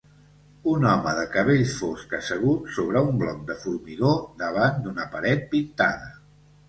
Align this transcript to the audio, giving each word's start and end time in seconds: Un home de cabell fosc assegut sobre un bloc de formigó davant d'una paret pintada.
Un 0.69 0.85
home 0.91 1.11
de 1.17 1.25
cabell 1.33 1.59
fosc 1.73 2.15
assegut 2.19 2.73
sobre 2.77 3.05
un 3.09 3.21
bloc 3.25 3.43
de 3.51 3.59
formigó 3.67 4.15
davant 4.43 4.83
d'una 4.87 5.07
paret 5.17 5.47
pintada. 5.53 6.11